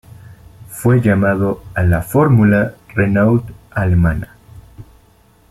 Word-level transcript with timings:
Fue 0.67 0.99
llamado 0.99 1.61
a 1.75 1.83
la 1.83 2.01
Fórmula 2.01 2.73
Renault 2.95 3.45
alemana. 3.69 4.35